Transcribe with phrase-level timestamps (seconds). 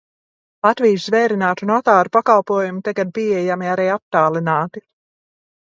[0.67, 4.87] Latvijas zvērinātu notāru pakalpojumi tagad pieejami arī attālināti.